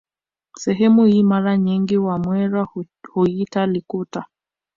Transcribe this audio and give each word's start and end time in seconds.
Sehemu 0.55 1.05
hii 1.05 1.23
mara 1.23 1.57
nyingi 1.57 1.97
wamwera 1.97 2.67
huiita 3.11 3.65
Likuta 3.65 4.25